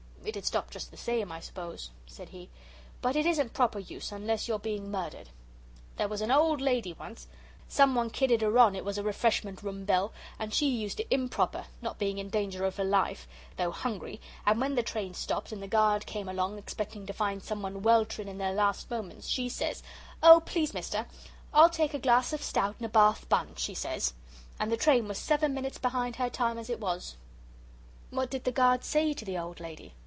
[0.23, 2.51] "It 'ud stop just the same, I suppose," said he,
[3.01, 5.29] "but it isn't proper use unless you're being murdered.
[5.97, 7.27] There was an old lady once
[7.67, 11.65] someone kidded her on it was a refreshment room bell, and she used it improper,
[11.81, 13.27] not being in danger of her life,
[13.57, 17.41] though hungry, and when the train stopped and the guard came along expecting to find
[17.41, 19.81] someone weltering in their last moments, she says,
[20.21, 21.07] 'Oh, please, Mister,
[21.51, 24.13] I'll take a glass of stout and a bath bun,' she says.
[24.59, 27.15] And the train was seven minutes behind her time as it was."
[28.11, 29.95] "What did the guard say to the old lady?"